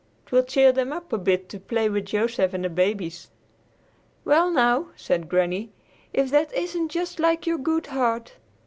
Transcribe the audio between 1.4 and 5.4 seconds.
to play with Joseph and the babies." "Well, now," said